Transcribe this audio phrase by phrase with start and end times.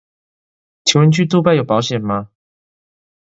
[0.83, 2.31] 請問去杜拜有保險嗎